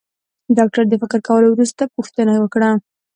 ډاکټر 0.57 0.83
د 0.89 0.93
فکر 1.01 1.19
کولو 1.27 1.47
وروسته 1.51 1.83
پوښتنه 1.95 2.33
وکړه. 2.39 2.69